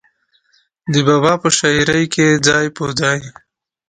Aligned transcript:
د 0.93 0.95
بابا 1.07 1.33
پۀ 1.41 1.49
شاعرۍ 1.57 2.05
کښې 2.13 2.27
ځای 2.47 2.65
پۀ 2.75 2.85
ځای 2.99 3.19